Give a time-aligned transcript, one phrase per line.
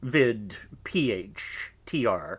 [0.03, 0.55] _vid.
[0.83, 1.71] Ph.
[1.85, 2.29] Tr.